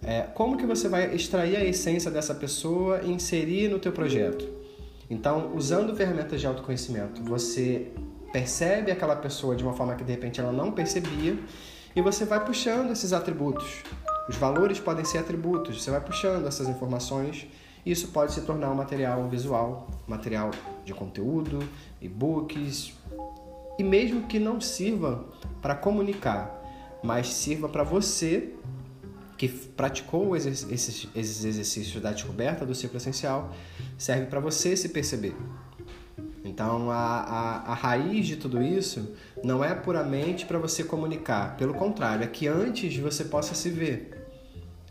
é, 0.02 0.22
como 0.34 0.58
que 0.58 0.66
você 0.66 0.88
vai 0.88 1.14
extrair 1.14 1.56
a 1.56 1.64
essência 1.64 2.10
dessa 2.10 2.34
pessoa 2.34 3.00
e 3.02 3.10
inserir 3.10 3.68
no 3.68 3.78
teu 3.78 3.92
projeto? 3.92 4.46
Então, 5.08 5.52
usando 5.54 5.94
ferramentas 5.96 6.40
de 6.40 6.46
autoconhecimento, 6.46 7.22
você 7.22 7.90
percebe 8.32 8.90
aquela 8.90 9.16
pessoa 9.16 9.56
de 9.56 9.62
uma 9.62 9.72
forma 9.72 9.94
que 9.94 10.04
de 10.04 10.12
repente 10.12 10.40
ela 10.40 10.52
não 10.52 10.72
percebia 10.72 11.38
e 11.94 12.00
você 12.00 12.24
vai 12.24 12.44
puxando 12.44 12.90
esses 12.90 13.12
atributos. 13.12 13.82
Os 14.28 14.36
valores 14.36 14.78
podem 14.78 15.04
ser 15.04 15.18
atributos, 15.18 15.82
você 15.82 15.90
vai 15.90 16.00
puxando 16.00 16.46
essas 16.46 16.68
informações 16.68 17.48
e 17.84 17.90
isso 17.90 18.08
pode 18.08 18.32
se 18.32 18.42
tornar 18.42 18.70
um 18.70 18.74
material 18.74 19.28
visual, 19.28 19.88
material 20.06 20.50
de 20.84 20.94
conteúdo, 20.94 21.58
e-books, 22.00 22.92
e 23.78 23.82
mesmo 23.82 24.26
que 24.26 24.38
não 24.38 24.60
sirva 24.60 25.24
para 25.62 25.74
comunicar, 25.74 26.60
mas 27.02 27.28
sirva 27.28 27.68
para 27.68 27.82
você 27.82 28.52
que 29.38 29.48
praticou 29.48 30.36
esses, 30.36 31.08
exercícios 31.16 32.02
da 32.02 32.12
descoberta 32.12 32.66
do 32.66 32.74
ciclo 32.74 32.98
essencial, 32.98 33.50
serve 33.96 34.26
para 34.26 34.38
você 34.38 34.76
se 34.76 34.90
perceber. 34.90 35.34
Então, 36.50 36.90
a, 36.90 36.96
a, 36.96 37.72
a 37.72 37.74
raiz 37.74 38.26
de 38.26 38.36
tudo 38.36 38.60
isso 38.60 39.14
não 39.42 39.62
é 39.64 39.72
puramente 39.72 40.44
para 40.44 40.58
você 40.58 40.82
comunicar, 40.82 41.56
pelo 41.56 41.72
contrário, 41.72 42.24
é 42.24 42.26
que 42.26 42.48
antes 42.48 42.96
você 42.96 43.24
possa 43.24 43.54
se 43.54 43.70
ver. 43.70 44.10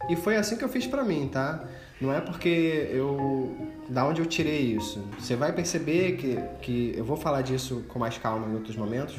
E 0.10 0.16
foi 0.16 0.38
assim 0.38 0.56
que 0.56 0.64
eu 0.64 0.70
fiz 0.70 0.88
para 0.88 1.04
mim, 1.04 1.28
tá? 1.28 1.66
Não 2.00 2.14
é 2.14 2.22
porque 2.22 2.88
eu. 2.92 3.54
Da 3.90 4.08
onde 4.08 4.22
eu 4.22 4.26
tirei 4.26 4.62
isso. 4.62 5.04
Você 5.20 5.36
vai 5.36 5.52
perceber 5.52 6.16
que, 6.16 6.38
que 6.62 6.94
eu 6.96 7.04
vou 7.04 7.18
falar 7.18 7.42
disso 7.42 7.84
com 7.90 8.00
mais 8.00 8.18
calma 8.18 8.48
em 8.48 8.54
outros 8.54 8.78
momentos, 8.78 9.16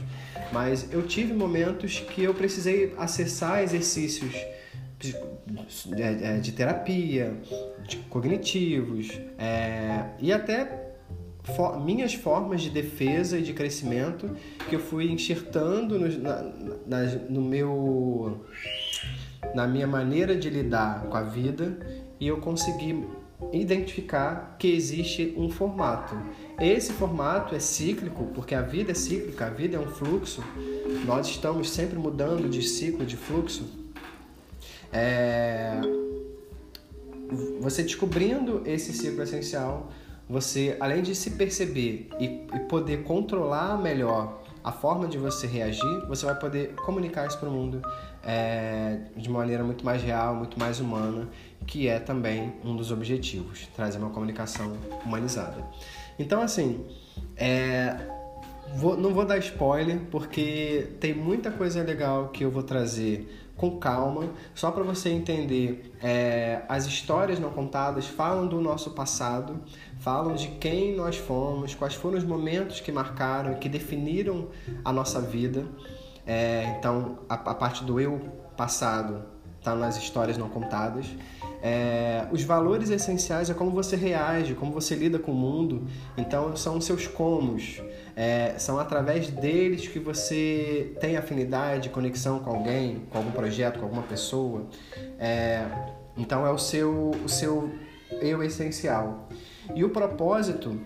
mas 0.51 0.91
eu 0.91 1.03
tive 1.07 1.35
momentos 1.35 2.01
que 2.01 2.25
eu 2.25 2.33
precisei 2.33 2.95
acessar 2.97 3.63
exercícios 3.63 4.33
de, 4.99 5.13
de, 5.13 6.41
de 6.41 6.53
terapia, 6.53 7.37
de 7.87 7.99
cognitivos, 8.09 9.11
é, 9.37 10.07
e 10.19 10.33
até 10.33 10.80
for, 11.43 11.81
minhas 11.81 12.15
formas 12.15 12.61
de 12.63 12.71
defesa 12.71 13.39
e 13.39 13.43
de 13.43 13.53
crescimento 13.53 14.31
que 14.69 14.77
eu 14.77 14.81
fui 14.81 15.11
enxertando 15.11 15.99
no, 15.99 16.09
na, 16.19 16.43
na, 16.87 17.03
no 17.29 17.41
meu 17.41 18.45
na 19.55 19.67
minha 19.67 19.87
maneira 19.87 20.37
de 20.37 20.51
lidar 20.51 21.07
com 21.07 21.17
a 21.17 21.23
vida 21.23 21.79
e 22.21 22.29
eu 22.29 22.39
consegui 22.39 23.05
identificar 23.53 24.57
que 24.59 24.69
existe 24.69 25.35
um 25.37 25.51
formato. 25.51 26.15
Esse 26.61 26.93
formato 26.93 27.55
é 27.55 27.59
cíclico, 27.59 28.27
porque 28.35 28.55
a 28.55 28.61
vida 28.61 28.93
é 28.93 28.95
cíclica, 28.95 29.47
a 29.47 29.51
vida 29.51 29.77
é 29.77 29.81
um 29.81 29.89
fluxo. 29.89 30.45
Nós 31.07 31.27
estamos 31.27 31.71
sempre 31.71 31.99
mudando 31.99 32.49
de 32.49 32.63
ciclo, 32.63 33.05
de 33.05 33.17
fluxo. 33.17 33.65
É... 34.93 35.81
Você 37.61 37.83
descobrindo 37.83 38.63
esse 38.67 38.93
ciclo 38.93 39.23
essencial, 39.23 39.91
você, 40.31 40.77
além 40.79 41.03
de 41.03 41.13
se 41.13 41.33
perceber 41.33 42.09
e, 42.21 42.47
e 42.55 42.61
poder 42.69 43.03
controlar 43.03 43.77
melhor 43.77 44.41
a 44.63 44.71
forma 44.71 45.09
de 45.09 45.19
você 45.19 45.45
reagir, 45.45 46.07
você 46.07 46.25
vai 46.25 46.39
poder 46.39 46.75
comunicar 46.77 47.27
isso 47.27 47.37
para 47.37 47.49
o 47.49 47.53
mundo 47.53 47.83
é, 48.23 48.99
de 49.17 49.29
maneira 49.29 49.65
muito 49.65 49.85
mais 49.85 50.01
real, 50.01 50.37
muito 50.37 50.57
mais 50.57 50.79
humana, 50.79 51.29
que 51.67 51.89
é 51.89 51.99
também 51.99 52.53
um 52.65 52.77
dos 52.77 52.93
objetivos, 52.93 53.67
trazer 53.75 53.99
uma 53.99 54.11
comunicação 54.11 54.77
humanizada. 55.05 55.65
Então, 56.17 56.41
assim, 56.41 56.87
é, 57.37 57.97
vou, 58.77 58.97
não 58.97 59.13
vou 59.13 59.25
dar 59.25 59.39
spoiler, 59.39 59.99
porque 60.13 60.91
tem 61.01 61.13
muita 61.13 61.51
coisa 61.51 61.83
legal 61.83 62.29
que 62.29 62.45
eu 62.45 62.53
vou 62.53 62.63
trazer 62.63 63.40
com 63.61 63.79
calma, 63.79 64.31
só 64.55 64.71
para 64.71 64.83
você 64.83 65.11
entender. 65.11 65.95
É, 66.03 66.63
as 66.67 66.87
histórias 66.87 67.39
não 67.39 67.51
contadas 67.51 68.07
falam 68.07 68.47
do 68.47 68.59
nosso 68.59 68.93
passado, 68.93 69.61
falam 69.99 70.35
de 70.35 70.49
quem 70.53 70.97
nós 70.97 71.19
fomos, 71.19 71.75
quais 71.75 71.93
foram 71.93 72.17
os 72.17 72.25
momentos 72.25 72.81
que 72.81 72.91
marcaram, 72.91 73.57
que 73.57 73.69
definiram 73.69 74.49
a 74.83 74.91
nossa 74.91 75.21
vida. 75.21 75.67
É, 76.27 76.75
então, 76.79 77.19
a, 77.29 77.35
a, 77.35 77.55
parte 77.55 77.85
do 77.85 78.01
eu 78.01 78.19
passado 78.57 79.25
está 79.59 79.75
nas 79.75 79.99
histórias 79.99 80.39
não 80.39 80.49
contadas. 80.49 81.05
É, 81.63 82.27
os 82.31 82.43
valores 82.43 82.91
essenciais 82.91 83.51
é 83.51 83.55
como 83.55 83.71
você 83.71 83.95
reage, 83.97 84.55
como 84.55 84.73
você 84.73 84.95
lida 84.95 85.19
com 85.19 85.33
o 85.33 85.35
mundo. 85.35 85.87
Então, 86.17 86.57
são 86.57 86.81
seus 86.81 87.07
comos. 87.07 87.83
É, 88.17 88.55
são 88.59 88.79
através 88.79 89.31
deles 89.31 89.87
que 89.87 89.99
você 89.99 90.95
tem 91.01 91.17
afinidade, 91.17 91.89
conexão 91.91 92.39
com 92.39 92.51
alguém, 92.51 93.03
com 93.11 93.19
algum 93.19 93.31
projeto, 93.31 93.79
com 93.79 93.85
alguma 93.85 94.03
pessoa. 94.03 94.67
É, 95.19 95.65
então, 96.17 96.47
é 96.47 96.51
o 96.51 96.59
seu, 96.59 97.13
o 97.25 97.29
seu 97.29 97.71
eu 98.21 98.43
essencial. 98.43 99.29
E 99.75 99.85
o 99.85 99.91
propósito 99.91 100.79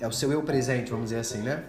é 0.00 0.06
o 0.06 0.12
seu 0.12 0.32
eu 0.32 0.42
presente, 0.42 0.90
vamos 0.90 1.06
dizer 1.06 1.20
assim, 1.20 1.38
né? 1.38 1.62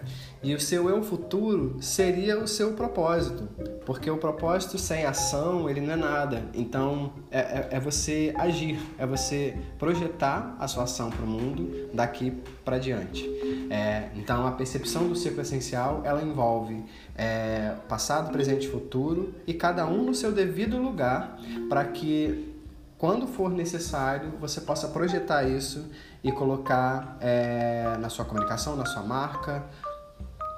E 0.44 0.54
o 0.54 0.60
seu 0.60 0.90
eu 0.90 1.02
futuro 1.02 1.78
seria 1.80 2.38
o 2.38 2.46
seu 2.46 2.74
propósito, 2.74 3.48
porque 3.86 4.10
o 4.10 4.18
propósito 4.18 4.76
sem 4.76 5.06
ação 5.06 5.70
ele 5.70 5.80
não 5.80 5.94
é 5.94 5.96
nada. 5.96 6.42
Então 6.52 7.14
é, 7.30 7.40
é, 7.40 7.68
é 7.72 7.80
você 7.80 8.34
agir, 8.36 8.78
é 8.98 9.06
você 9.06 9.56
projetar 9.78 10.54
a 10.60 10.68
sua 10.68 10.82
ação 10.82 11.10
para 11.10 11.24
o 11.24 11.26
mundo 11.26 11.88
daqui 11.94 12.30
para 12.62 12.78
diante. 12.78 13.24
É, 13.70 14.10
então 14.14 14.46
a 14.46 14.52
percepção 14.52 15.08
do 15.08 15.16
ciclo 15.16 15.40
essencial 15.40 16.02
ela 16.04 16.22
envolve 16.22 16.84
é, 17.16 17.74
passado, 17.88 18.30
presente 18.30 18.66
e 18.66 18.70
futuro 18.70 19.32
e 19.46 19.54
cada 19.54 19.86
um 19.86 20.04
no 20.04 20.14
seu 20.14 20.30
devido 20.30 20.76
lugar 20.76 21.38
para 21.70 21.86
que 21.86 22.52
quando 22.98 23.26
for 23.26 23.50
necessário, 23.50 24.32
você 24.40 24.60
possa 24.60 24.88
projetar 24.88 25.44
isso 25.44 25.90
e 26.22 26.32
colocar 26.32 27.18
é, 27.20 27.96
na 27.98 28.08
sua 28.08 28.24
comunicação, 28.24 28.76
na 28.76 28.86
sua 28.86 29.02
marca, 29.02 29.64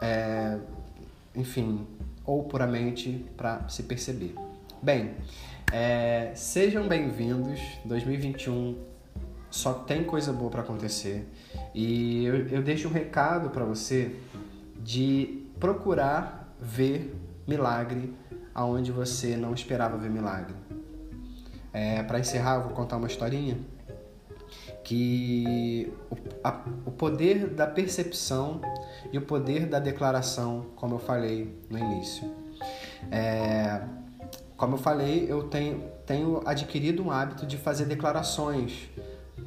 é, 0.00 0.59
enfim, 1.35 1.87
ou 2.25 2.45
puramente 2.45 3.25
para 3.37 3.69
se 3.69 3.83
perceber. 3.85 4.35
Bem, 4.83 5.15
é, 5.73 6.33
sejam 6.35 6.87
bem-vindos. 6.88 7.61
2021 7.85 8.76
só 9.50 9.73
tem 9.73 10.05
coisa 10.05 10.33
boa 10.33 10.50
para 10.50 10.62
acontecer 10.62 11.26
e 11.75 12.25
eu, 12.25 12.49
eu 12.49 12.62
deixo 12.62 12.88
um 12.88 12.93
recado 12.93 13.50
para 13.50 13.65
você 13.65 14.17
de 14.83 15.47
procurar 15.59 16.55
ver 16.61 17.15
milagre 17.47 18.12
aonde 18.55 18.91
você 18.91 19.37
não 19.37 19.55
esperava 19.55 19.97
ver 19.97 20.11
milagre. 20.11 20.55
É, 21.73 22.03
para 22.03 22.19
encerrar, 22.19 22.57
eu 22.57 22.62
vou 22.62 22.73
contar 22.73 22.97
uma 22.97 23.07
historinha 23.07 23.59
que 24.87 25.93
o, 26.09 26.16
a, 26.45 26.64
o 26.87 26.93
poder 26.93 27.49
da 27.49 27.66
percepção 27.66 28.61
e 29.12 29.19
o 29.19 29.23
poder 29.23 29.66
da 29.66 29.81
declaração, 29.81 30.66
como 30.76 30.95
eu 30.95 30.99
falei 31.00 31.52
no 31.69 31.76
início. 31.76 32.33
É, 33.11 33.83
como 34.57 34.76
eu 34.76 34.78
falei, 34.78 35.26
eu 35.28 35.49
tenho, 35.49 35.83
tenho 36.07 36.40
adquirido 36.47 37.02
um 37.02 37.11
hábito 37.11 37.45
de 37.45 37.57
fazer 37.57 37.87
declarações 37.87 38.88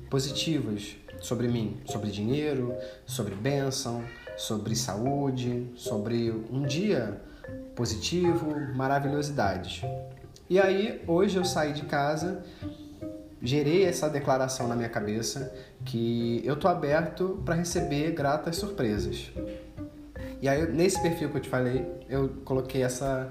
positivas 0.10 0.98
sobre 1.22 1.48
mim, 1.48 1.79
sobre 1.86 2.12
dinheiro, 2.12 2.75
sobre 3.05 3.34
bênção, 3.34 4.03
sobre 4.36 4.75
saúde, 4.75 5.72
sobre 5.74 6.31
um 6.51 6.63
dia 6.63 7.22
positivo, 7.77 8.60
maravilhosidades. 8.75 9.84
E 10.50 10.60
aí, 10.60 11.01
hoje 11.08 11.38
eu 11.38 11.46
saí 11.46 11.72
de 11.72 11.84
casa, 11.84 12.43
gerei 13.41 13.86
essa 13.86 14.10
declaração 14.10 14.67
na 14.67 14.75
minha 14.75 14.89
cabeça 14.89 15.53
que 15.86 16.41
eu 16.43 16.55
tô 16.55 16.67
aberto 16.67 17.41
para 17.46 17.55
receber 17.55 18.12
gratas 18.12 18.58
surpresas. 18.58 19.31
E 20.41 20.48
aí, 20.48 20.72
nesse 20.72 21.01
perfil 21.01 21.29
que 21.29 21.38
eu 21.38 21.41
te 21.41 21.50
falei, 21.50 21.86
eu 22.10 22.29
coloquei 22.46 22.81
essa, 22.81 23.29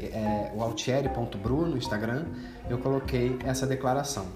é, 0.00 0.52
o 0.54 0.62
altieri.bru 0.62 1.66
no 1.66 1.76
Instagram, 1.78 2.26
eu 2.68 2.78
coloquei 2.78 3.38
essa 3.44 3.66
declaração. 3.66 4.26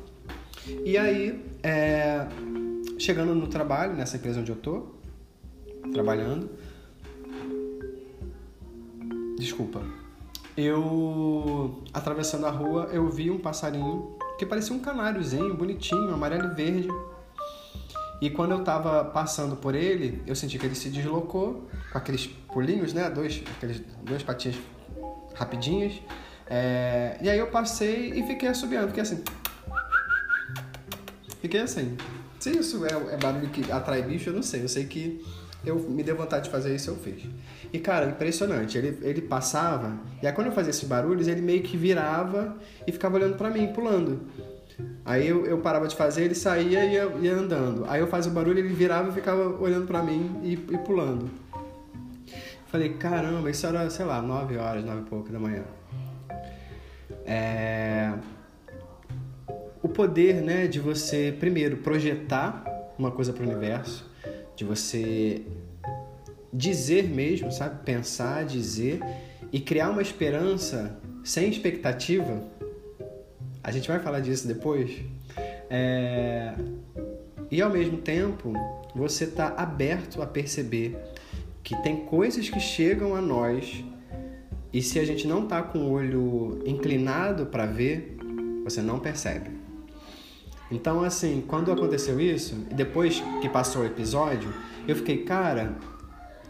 E 0.85 0.97
aí, 0.97 1.45
é, 1.63 2.27
chegando 2.99 3.35
no 3.35 3.47
trabalho, 3.47 3.95
nessa 3.95 4.17
empresa 4.17 4.41
onde 4.41 4.51
eu 4.51 4.57
tô, 4.57 4.95
trabalhando, 5.93 6.51
desculpa, 9.39 9.83
eu 10.57 11.83
atravessando 11.93 12.47
a 12.47 12.51
rua, 12.51 12.89
eu 12.93 13.09
vi 13.11 13.31
um 13.31 13.39
passarinho 13.39 14.16
que 14.39 14.47
parecia 14.47 14.75
um 14.75 14.79
canáriozinho, 14.79 15.55
bonitinho, 15.55 16.13
amarelo 16.13 16.53
e 16.53 16.55
verde. 16.55 16.89
E 18.21 18.31
quando 18.31 18.53
eu 18.53 18.65
tava 18.65 19.05
passando 19.05 19.57
por 19.57 19.75
ele, 19.75 20.23
eu 20.27 20.35
senti 20.35 20.59
que 20.59 20.65
ele 20.65 20.75
se 20.75 20.89
deslocou 20.89 21.69
com 21.93 21.99
aqueles 21.99 22.27
pulinhos, 22.27 22.93
né? 22.93 23.11
Dois, 23.11 23.43
aqueles 23.57 23.83
dois 24.03 24.23
patinhas 24.23 24.57
rapidinhas. 25.35 26.01
É... 26.47 27.19
E 27.21 27.29
aí 27.29 27.39
eu 27.39 27.49
passei 27.49 28.13
e 28.13 28.27
fiquei 28.27 28.49
assobiando, 28.49 28.89
fiquei 28.89 29.03
assim. 29.03 29.23
Fiquei 31.41 31.61
assim. 31.61 31.97
Se 32.41 32.51
isso 32.51 32.87
é, 32.87 33.15
é 33.15 33.17
barulho 33.17 33.49
que 33.51 33.71
atrai 33.71 34.03
bicho, 34.03 34.31
eu 34.31 34.35
não 34.35 34.43
sei. 34.43 34.63
Eu 34.63 34.69
sei 34.69 34.87
que 34.87 35.23
eu 35.67 35.79
me 35.79 36.03
deu 36.03 36.17
vontade 36.17 36.45
de 36.45 36.51
fazer 36.51 36.75
isso, 36.75 36.91
eu 36.91 36.97
fiz. 36.97 37.25
E, 37.73 37.79
cara, 37.79 38.07
impressionante. 38.07 38.79
Ele, 38.79 38.99
ele 39.03 39.21
passava, 39.21 39.99
e 40.23 40.27
aí 40.27 40.33
quando 40.33 40.47
eu 40.47 40.53
fazia 40.53 40.71
esses 40.71 40.85
barulhos, 40.85 41.27
ele 41.27 41.43
meio 41.43 41.63
que 41.63 41.77
virava 41.77 42.57
e 42.87 42.93
ficava 42.93 43.17
olhando 43.17 43.37
para 43.37 43.51
mim, 43.51 43.67
pulando. 43.69 44.21
Aí 45.05 45.27
eu, 45.27 45.45
eu 45.47 45.59
parava 45.59 45.89
de 45.89 45.97
fazer, 45.97 46.25
ele 46.25 46.35
saía 46.35 46.85
e 46.85 46.93
ia, 46.95 47.05
ia 47.21 47.35
andando. 47.35 47.85
Aí 47.89 48.01
eu 48.01 48.07
fazia 48.07 48.31
o 48.31 48.35
barulho, 48.35 48.59
ele 48.59 48.69
virava 48.69 49.09
e 49.09 49.13
ficava 49.13 49.49
olhando 49.61 49.87
para 49.87 50.03
mim 50.03 50.41
e, 50.43 50.53
e 50.53 50.79
pulando. 50.79 51.31
Falei, 52.67 52.91
caramba, 52.95 53.51
isso 53.51 53.67
era, 53.67 53.89
sei 53.89 54.05
lá, 54.05 54.21
nove 54.21 54.57
horas, 54.57 54.85
nove 54.85 55.01
e 55.01 55.05
pouco 55.05 55.31
da 55.31 55.39
manhã. 55.39 55.65
É... 57.25 58.13
O 59.83 59.89
poder, 59.89 60.43
né, 60.43 60.67
de 60.67 60.81
você, 60.81 61.35
primeiro, 61.39 61.79
projetar 61.79 62.65
uma 62.99 63.11
coisa 63.11 63.33
para 63.33 63.45
o 63.45 63.47
universo, 63.47 64.11
de 64.57 64.65
você 64.65 65.43
dizer 66.53 67.05
mesmo, 67.05 67.51
sabe? 67.51 67.85
Pensar, 67.85 68.45
dizer 68.45 69.01
e 69.53 69.61
criar 69.61 69.91
uma 69.91 70.03
esperança 70.03 70.99
sem 71.25 71.49
expectativa. 71.49 72.43
A 73.63 73.71
gente 73.71 73.89
vai 73.89 73.99
falar 73.99 74.21
disso 74.21 74.47
depois. 74.47 74.91
É... 75.69 76.55
E 77.51 77.63
ao 77.63 77.71
mesmo 77.71 77.99
tempo, 77.99 78.53
você 78.95 79.25
está 79.25 79.55
aberto 79.57 80.21
a 80.23 80.27
perceber 80.27 80.97
que 81.63 81.77
tem 81.83 82.05
coisas 82.05 82.49
que 82.49 82.61
chegam 82.61 83.15
a 83.15 83.21
nós 83.21 83.85
e 84.73 84.83
se 84.83 84.99
a 84.99 85.05
gente 85.05 85.27
não 85.27 85.45
está 85.45 85.63
com 85.63 85.79
o 85.79 85.93
olho 85.93 86.63
inclinado 86.67 87.47
para 87.47 87.67
ver, 87.67 88.17
você 88.63 88.83
não 88.83 88.99
percebe. 88.99 89.51
Então, 90.71 91.03
assim, 91.03 91.43
quando 91.47 91.71
aconteceu 91.71 92.21
isso, 92.21 92.55
depois 92.73 93.23
que 93.41 93.49
passou 93.49 93.83
o 93.83 93.87
episódio, 93.87 94.53
eu 94.87 94.97
fiquei, 94.97 95.19
cara, 95.19 95.77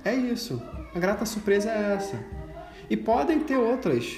é 0.07 0.15
isso. 0.15 0.63
A 0.95 0.99
grata 0.99 1.27
surpresa 1.27 1.71
é 1.71 1.95
essa. 1.95 2.19
E 2.89 2.97
podem 2.97 3.41
ter 3.41 3.57
outras. 3.57 4.17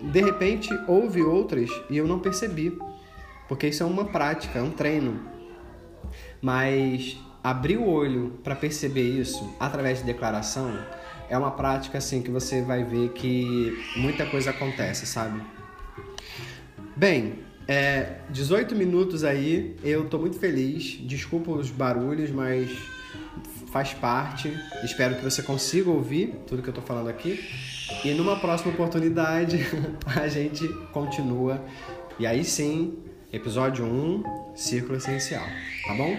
De 0.00 0.20
repente, 0.20 0.70
houve 0.88 1.22
outras 1.22 1.70
e 1.90 1.96
eu 1.96 2.06
não 2.06 2.18
percebi. 2.18 2.76
Porque 3.48 3.68
isso 3.68 3.82
é 3.82 3.86
uma 3.86 4.06
prática, 4.06 4.58
é 4.58 4.62
um 4.62 4.70
treino. 4.70 5.20
Mas 6.40 7.18
abrir 7.42 7.76
o 7.76 7.86
olho 7.86 8.38
para 8.42 8.56
perceber 8.56 9.20
isso 9.20 9.54
através 9.60 9.98
de 9.98 10.04
declaração 10.04 10.72
é 11.28 11.36
uma 11.36 11.50
prática 11.50 11.98
assim 11.98 12.22
que 12.22 12.30
você 12.30 12.62
vai 12.62 12.84
ver 12.84 13.10
que 13.10 13.78
muita 13.96 14.26
coisa 14.26 14.50
acontece, 14.50 15.06
sabe? 15.06 15.40
Bem, 16.96 17.40
é, 17.66 18.18
18 18.30 18.74
minutos 18.74 19.24
aí, 19.24 19.74
eu 19.82 20.08
tô 20.08 20.18
muito 20.18 20.38
feliz. 20.38 20.98
Desculpa 21.02 21.50
os 21.50 21.70
barulhos, 21.70 22.30
mas 22.30 22.70
faz 23.74 23.92
parte. 23.92 24.56
Espero 24.84 25.16
que 25.16 25.24
você 25.24 25.42
consiga 25.42 25.90
ouvir 25.90 26.28
tudo 26.46 26.62
que 26.62 26.68
eu 26.68 26.70
estou 26.70 26.84
falando 26.84 27.08
aqui. 27.08 27.44
E 28.04 28.14
numa 28.14 28.38
próxima 28.38 28.72
oportunidade 28.72 29.58
a 30.06 30.28
gente 30.28 30.68
continua. 30.92 31.60
E 32.16 32.24
aí 32.24 32.44
sim, 32.44 32.96
episódio 33.32 33.84
1, 33.84 34.54
Círculo 34.54 34.96
Essencial. 34.96 35.44
Tá 35.88 35.94
bom? 35.94 36.16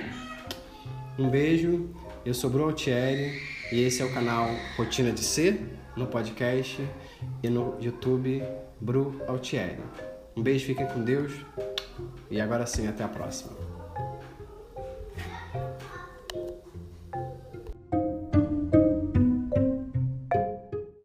Um 1.18 1.30
beijo, 1.30 1.90
eu 2.26 2.34
sou 2.34 2.50
Bruno 2.50 2.72
Altieri 2.72 3.42
e 3.72 3.80
esse 3.84 4.02
é 4.02 4.06
o 4.06 4.14
canal 4.14 4.50
Rotina 4.76 5.14
de 5.14 5.22
Ser 5.22 5.58
no 5.96 6.08
podcast 6.08 6.86
e 7.42 7.48
no 7.48 7.78
YouTube 7.80 8.44
Bru 8.82 9.22
Altieri. 9.30 9.80
Um 10.36 10.44
beijo, 10.44 10.66
fiquem 10.66 10.86
com 10.88 11.02
Deus 11.02 11.32
e 12.30 12.42
agora 12.42 12.66
sim, 12.66 12.86
até 12.86 13.06
a 13.06 13.08
próxima. 13.08 13.75